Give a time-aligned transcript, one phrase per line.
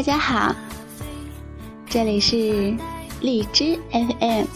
[0.00, 0.56] 大家好，
[1.86, 2.74] 这里是
[3.20, 4.46] 荔枝 FM，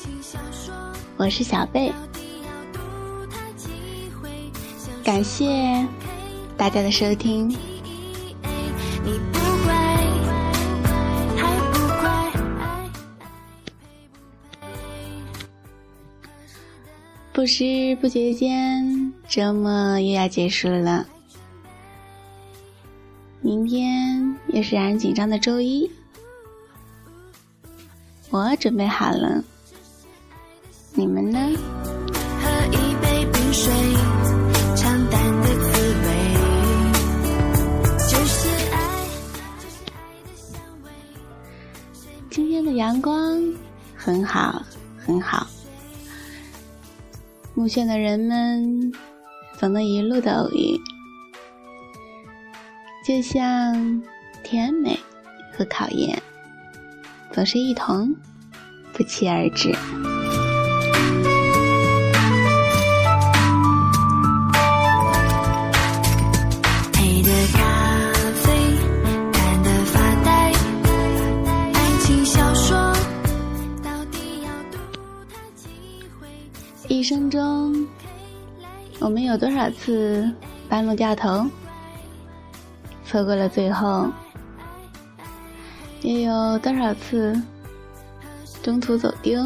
[1.19, 1.93] 我是小贝。
[5.05, 5.87] 感谢
[6.57, 7.55] 大家的收听。
[17.35, 21.07] 不知不觉间，周末又要结束了。
[23.45, 25.91] 明天又是让人紧张的周一，
[28.31, 29.45] 我准备好了，
[30.95, 31.39] 你们呢？
[32.43, 33.71] 喝一杯冰水。
[42.77, 43.41] 阳光
[43.95, 44.61] 很好，
[44.99, 45.47] 很好。
[47.55, 48.93] 目前的人们
[49.59, 50.79] 总能一路的偶遇，
[53.07, 54.03] 就像
[54.43, 54.99] 甜美
[55.53, 56.21] 和考验，
[57.31, 58.17] 总是一同
[58.95, 59.77] 不期而至。
[76.89, 77.87] 一生中，
[78.99, 80.33] 我们有多少次
[80.71, 81.47] 半路掉头，
[83.15, 84.11] 错过了最后；
[86.03, 87.41] 又有多少次
[88.61, 89.41] 中途走丢。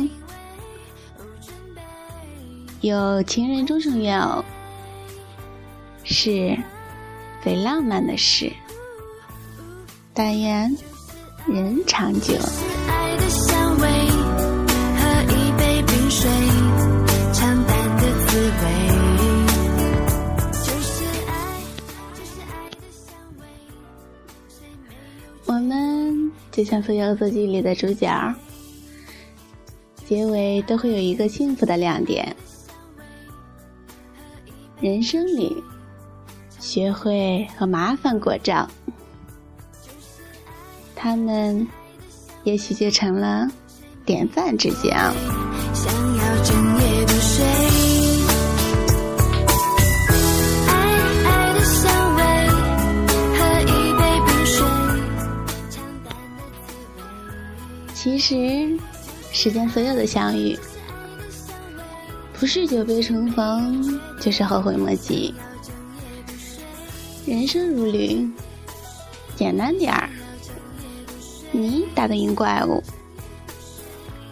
[2.80, 4.42] 有情人终成怨偶，
[6.02, 6.56] 是
[7.44, 8.50] 最浪漫的事。
[10.14, 10.74] 但愿
[11.46, 12.36] 人长久。
[25.48, 28.34] 我们就像所有作剧里的主角，
[30.04, 32.36] 结尾都会有一个幸福的亮点。
[34.78, 35.56] 人生里，
[36.60, 38.68] 学会和麻烦过招，
[40.94, 41.66] 他们
[42.44, 43.48] 也许就成了
[44.04, 45.47] 典范之将。
[58.08, 58.78] 其实，
[59.32, 60.58] 世间所有的相遇，
[62.32, 65.32] 不是久别重逢，就是后悔莫及。
[67.26, 68.26] 人生如旅，
[69.36, 70.08] 简单点儿，
[71.52, 72.82] 你打得赢怪物，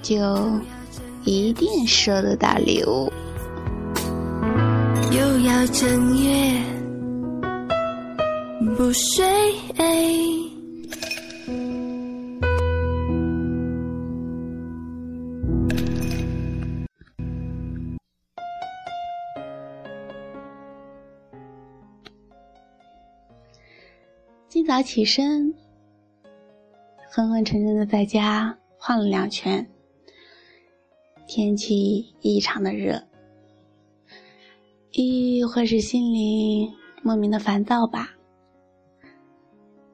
[0.03, 0.51] 就
[1.25, 3.13] 一定收得到礼物。
[5.13, 6.61] 又要正月
[8.75, 10.36] 不睡。
[24.67, 25.55] 早起身，
[27.09, 29.65] 昏昏沉沉的在家晃了两圈。
[31.29, 33.01] 天气异常的热，
[34.91, 36.69] 亦或是心里
[37.05, 38.11] 莫名的烦躁吧。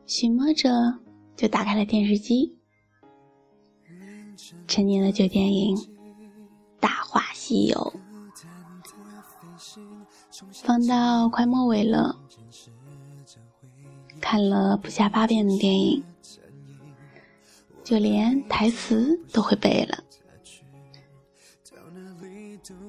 [0.06, 0.70] 寻摸着，
[1.36, 2.56] 就打开了电视机，
[4.66, 5.76] 陈年的旧电影
[6.80, 7.92] 《大话西游》，
[10.64, 12.21] 放到快末尾了。
[14.32, 16.02] 看了不下八遍的电影，
[17.84, 20.02] 就连台词都会背了。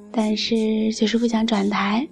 [0.10, 2.08] 但是就是不想转台，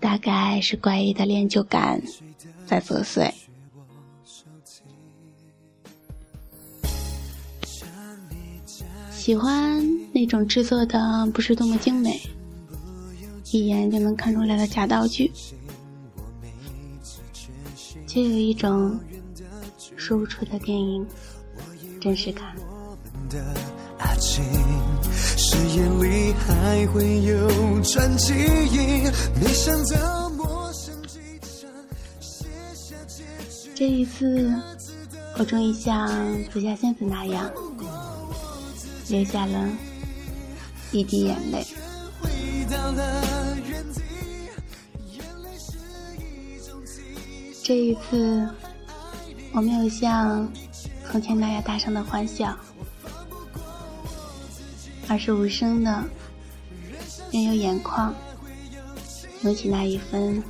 [0.00, 2.02] 大概是怪异的恋旧感
[2.66, 3.32] 在作祟。
[9.12, 12.20] 喜欢那种制作的不是多么精美，
[13.52, 15.30] 一眼就能看出来的假道具。
[18.16, 18.98] 却有一种
[19.98, 21.06] 说不出的电影
[22.00, 22.56] 真实感。
[33.74, 34.50] 这一次，
[35.36, 36.08] 我终于像
[36.50, 37.52] 紫霞仙子那样，
[39.08, 39.68] 流下了
[40.90, 41.66] 一滴眼泪。
[47.66, 48.48] 这一次，
[49.52, 50.48] 我没有像
[51.10, 52.56] 从前那样大声的欢笑，
[55.08, 56.04] 而是无声的，
[57.32, 58.14] 任由眼眶
[59.42, 60.40] 涌起那一分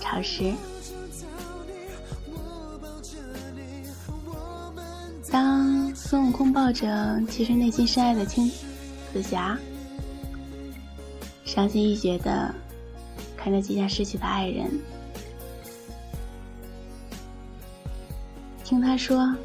[0.00, 0.54] 潮湿。
[5.32, 8.48] 当孙悟空抱着其实内心深爱的青
[9.12, 9.58] 紫霞，
[11.44, 12.54] 伤心欲绝的
[13.36, 14.70] 看着即将失去的爱人，
[18.64, 19.36] 听他说：“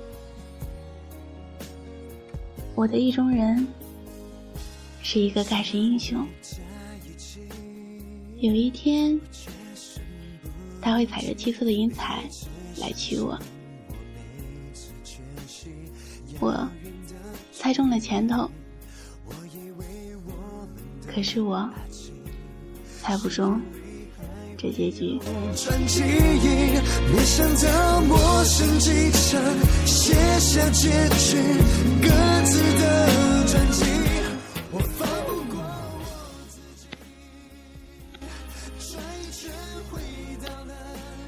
[2.74, 3.68] 我的意中人
[5.04, 6.26] 是一个盖世英雄，
[8.38, 9.20] 有一天
[10.82, 12.24] 他会踩着七色的云彩
[12.78, 13.38] 来娶我。”
[16.40, 16.70] 我
[17.52, 18.50] 猜中了前头，
[21.06, 21.70] 可是我
[23.02, 23.62] 猜不中
[24.60, 25.18] 这结局。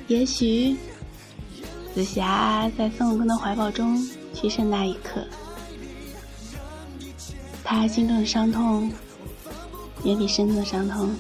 [0.07, 0.75] 也许
[1.95, 4.06] 紫霞在孙悟空的怀抱中。
[4.33, 5.24] 牺牲那一刻，
[7.63, 8.92] 他心中的伤痛
[10.04, 11.12] 也比身中的伤痛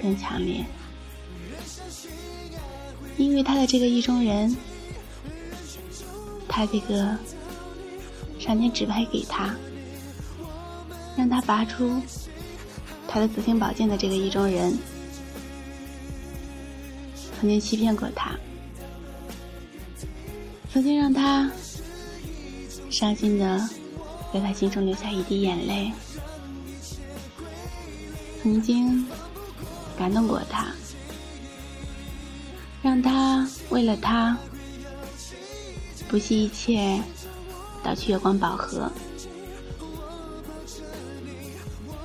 [0.00, 0.64] 更强烈，
[3.16, 4.56] 因为他的这个意中人，
[6.48, 7.16] 他这个
[8.38, 9.54] 上天指派给他，
[11.16, 12.00] 让他拔出
[13.08, 14.78] 他的紫星宝剑的这个意中人，
[17.40, 18.36] 曾经欺骗过他，
[20.72, 21.50] 曾经让他。
[22.88, 23.68] 伤心的，
[24.32, 25.92] 在他心中留下一滴眼泪。
[28.40, 29.04] 曾经
[29.98, 30.68] 感动过他，
[32.86, 34.38] 让他为了他
[36.06, 37.02] 不惜一切
[37.82, 38.88] 盗取月光宝盒。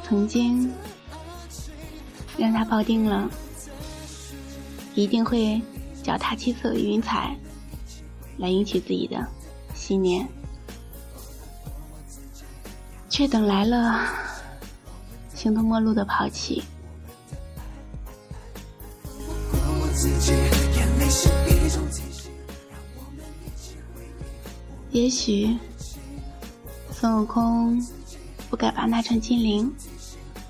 [0.03, 0.73] 曾经
[2.35, 3.29] 让他抱定了，
[4.95, 5.61] 一定会
[6.01, 7.37] 脚踏七色云彩
[8.39, 9.23] 来迎娶自己的
[9.75, 10.27] 信念。
[13.07, 14.03] 却等来了
[15.35, 16.63] 形同陌路的抛弃。
[24.91, 25.57] 也许
[26.91, 27.81] 孙悟空
[28.49, 29.73] 不该把那串金铃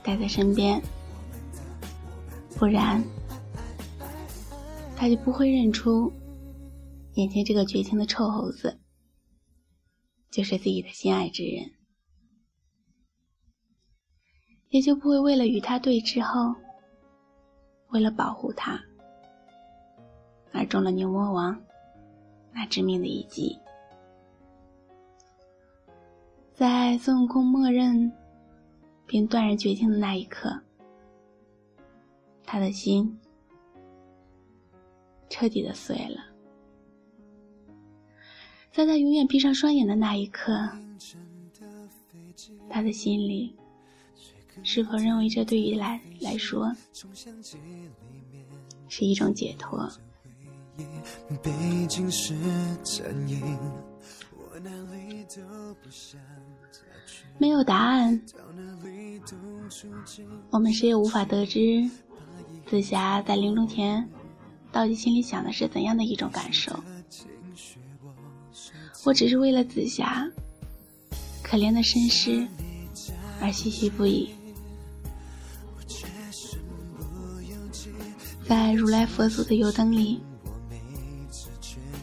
[0.03, 0.81] 带在身边，
[2.57, 3.03] 不然
[4.95, 6.11] 他就不会认出
[7.13, 8.79] 眼前这个绝情的臭猴子
[10.31, 11.71] 就是自己的心爱之人。
[14.69, 16.55] 也就不会为了与他对峙后，
[17.89, 18.81] 为了保护他
[20.51, 21.59] 而中了牛魔王
[22.53, 23.57] 那致命的一击。
[26.53, 28.12] 在孙悟空默认
[29.06, 30.62] 并断然绝情的那一刻，
[32.43, 33.20] 他的心
[35.29, 36.22] 彻底的碎了。
[38.72, 40.70] 在他永远闭上双眼的那一刻，
[42.70, 43.55] 他的心里。
[44.63, 46.72] 是否认为这对于来来说
[48.89, 49.89] 是一种解脱？
[57.38, 58.21] 没有答案，
[60.50, 61.89] 我们谁也无法得知
[62.67, 64.07] 紫霞在临终前
[64.71, 66.77] 到底心里想的是怎样的一种感受。
[69.03, 70.29] 我只是为了紫霞
[71.41, 72.47] 可怜的身世
[73.41, 74.29] 而唏嘘不已。
[78.47, 80.21] 在如来佛祖的油灯里，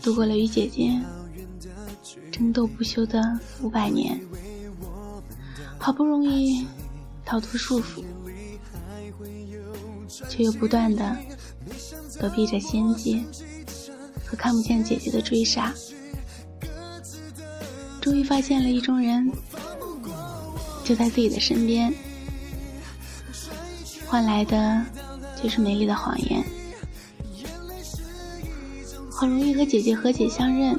[0.08, 0.98] 度过了与姐姐
[2.32, 3.20] 争斗不休的
[3.60, 4.18] 五百年，
[5.78, 6.66] 好不容易
[7.26, 8.02] 逃脱束缚，
[10.26, 11.14] 却又不断的
[12.18, 13.22] 躲避着仙界
[14.24, 15.74] 和看不见姐姐的追杀，
[18.00, 19.30] 终于发现了意中人
[20.84, 21.92] 就在自己的身边，
[24.06, 24.82] 换来的。
[25.40, 26.44] 就是美丽的谎言，
[29.20, 30.78] 好容易和姐姐和解相认，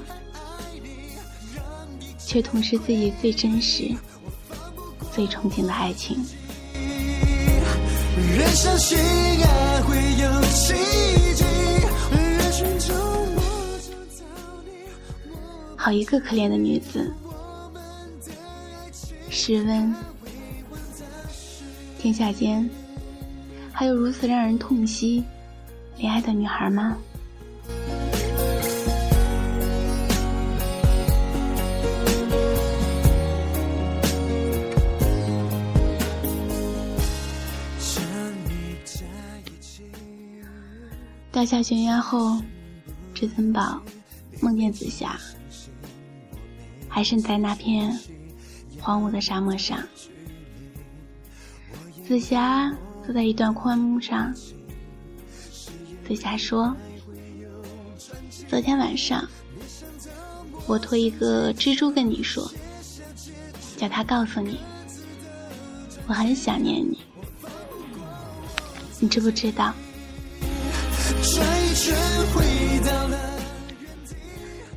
[2.17, 3.93] 却痛失自己最真实、
[5.11, 6.25] 最憧憬的爱情。
[15.75, 17.13] 好一个可怜的女子，
[19.29, 19.93] 试问
[21.99, 22.69] 天下间。
[23.73, 25.25] 还有如此让人痛惜
[25.97, 26.95] 恋爱的女孩吗？
[41.39, 42.37] 掉下悬崖后，
[43.13, 43.81] 至尊宝
[44.41, 45.17] 梦见紫霞，
[46.89, 47.97] 还身在那片
[48.81, 49.81] 荒芜的沙漠上。
[52.05, 54.35] 紫霞坐在一段宽木上。
[56.05, 56.75] 紫霞说
[58.49, 59.25] ：“昨天晚上，
[60.67, 62.51] 我托一个蜘蛛跟你说，
[63.77, 64.59] 叫他告诉你，
[66.05, 66.99] 我很想念你。
[68.99, 69.73] 你知不知道？”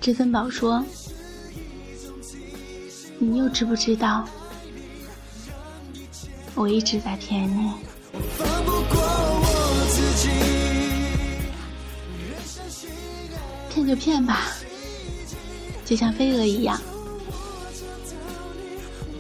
[0.01, 0.85] 至尊宝说
[3.21, 4.29] ：“你又知不知道？
[6.55, 7.73] 我一直在骗你。”
[13.71, 14.49] 骗就骗吧，
[15.85, 16.81] 就像飞蛾一样，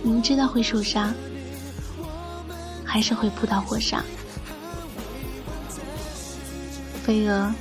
[0.02, 1.14] 明知道会受伤，
[2.84, 4.04] 还是会扑到火上。
[7.04, 7.52] 飞蛾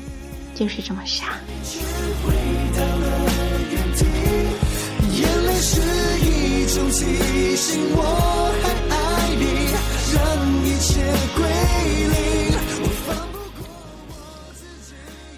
[0.54, 1.40] 就是这么傻。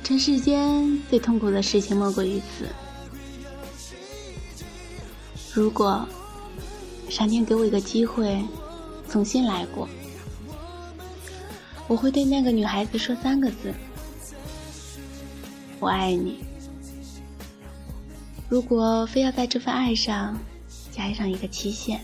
[0.03, 2.67] 尘世间最痛苦的事情莫过于此。
[5.53, 6.05] 如果
[7.09, 8.43] 上天给我一个机会，
[9.09, 9.87] 重新来过，
[11.87, 13.73] 我会对那个女孩子说三个字
[15.83, 16.43] ：“我爱你。”
[18.47, 20.37] 如果非要在这份爱上
[20.91, 21.99] 加上一个期限，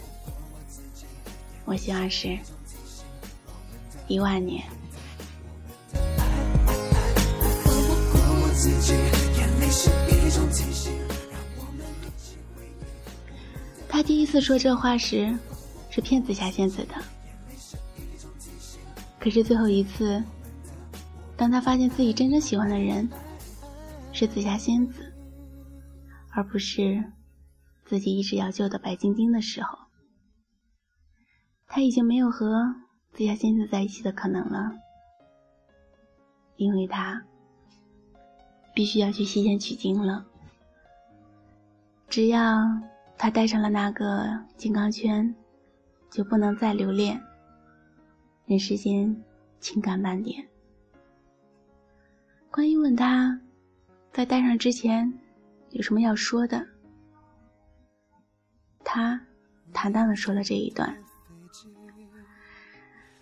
[1.64, 2.38] 我希望是
[4.08, 4.64] 一万年。
[13.88, 15.38] 他第一次说这话时，
[15.90, 16.96] 是骗紫霞仙子的。
[19.20, 20.24] 可是最后一次，
[21.38, 23.08] 当他发现自己真正喜欢的人
[24.12, 25.14] 是紫霞仙子，
[26.32, 27.04] 而不是
[27.86, 29.78] 自己一直要救的白晶晶的时候，
[31.68, 32.76] 他已经没有和
[33.14, 34.72] 紫霞仙子在一起的可能了，
[36.58, 37.24] 因为他。
[38.76, 40.26] 必须要去西天取经了。
[42.08, 42.56] 只要
[43.18, 45.36] 他带上了那个金刚圈，
[46.10, 47.22] 就不能再留恋
[48.46, 49.22] 人世间
[49.60, 50.48] 情感半点。
[52.50, 53.42] 观音问他，
[54.12, 55.12] 在戴上之前
[55.72, 56.66] 有什么要说的？
[58.84, 59.20] 他
[59.72, 60.96] 坦荡的说了这一段。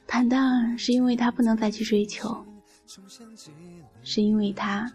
[0.07, 2.45] 坦荡是因为他不能再去追求，
[4.01, 4.91] 是因为他。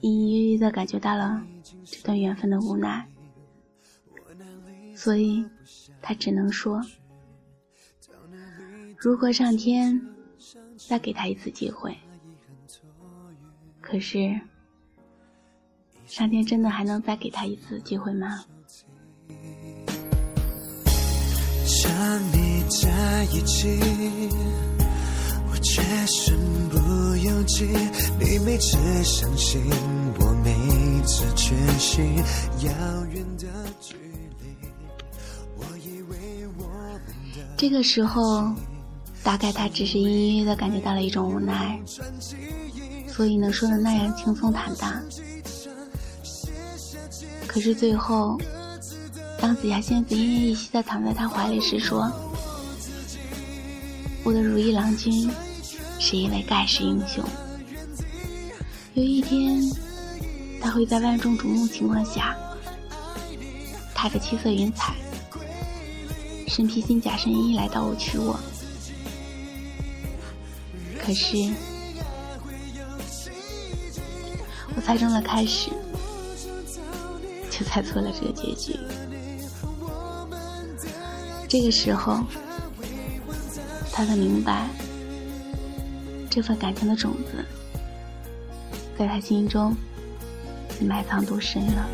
[0.00, 1.44] 隐隐约约的感觉到了
[1.84, 3.04] 这段缘分的无奈，
[4.94, 5.44] 所以
[6.00, 6.80] 他只能说：
[8.96, 10.00] 如果上天
[10.76, 11.98] 再给他一次机会，
[13.80, 14.40] 可是
[16.08, 18.44] 上天真的还能再给他一次机会吗？
[21.64, 21.90] 想
[22.32, 23.78] 你在一起。
[25.60, 26.36] 却身
[26.70, 26.76] 不
[27.16, 27.66] 由己，
[28.18, 29.60] 你每次相信
[30.18, 30.54] 我，每
[31.04, 33.46] 次确信遥远的
[33.80, 33.94] 距
[34.40, 34.56] 离。
[35.56, 37.02] 我以为我们
[37.34, 38.54] 的这个时候，
[39.22, 41.78] 大概他只是隐隐约约的感觉到了一种无奈，
[43.08, 45.02] 所以能说的那样轻松坦荡。
[47.58, 48.38] 可是最后，
[49.40, 52.08] 当紫霞仙子奄奄一息的躺在他怀里时，说
[54.22, 55.28] ：“我的如意郎君。”
[55.98, 57.24] 是一位盖世英雄。
[58.94, 59.60] 有一天，
[60.60, 62.36] 他会在万众瞩目情况下，
[63.92, 64.94] 踏着七色云彩，
[66.46, 68.38] 身披金甲神衣来到我娶我。
[70.96, 71.52] 可是，
[74.76, 75.72] 我猜中了开始，
[77.58, 78.78] 就猜错了这个结局。
[81.48, 82.24] 这个时候，
[83.92, 84.68] 他才明白。
[86.30, 87.44] 这份感情的种子，
[88.96, 89.74] 在他心中
[90.80, 91.88] 埋藏多深了。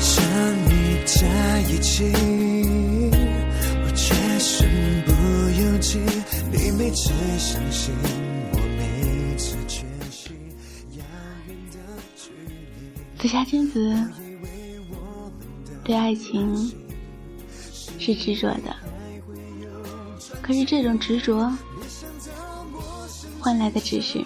[0.00, 0.26] 想
[6.92, 7.08] 你每次
[7.38, 7.94] 相信，
[8.52, 10.36] 我每次确信。
[10.90, 11.02] 遥
[11.46, 11.78] 远的
[12.14, 13.18] 距离。
[13.18, 13.96] 紫霞仙子。
[15.82, 16.70] 对爱情
[17.98, 18.76] 是执着的，
[20.42, 21.50] 可是这种执着
[23.40, 24.22] 换来的只是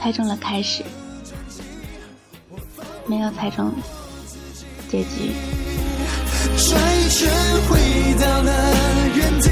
[0.00, 0.84] 猜中了开始，
[3.08, 3.74] 没有猜中
[4.88, 5.32] 结局。
[6.56, 7.28] 转一圈
[7.68, 9.48] 回到了原地，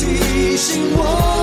[0.00, 1.33] 提醒，我。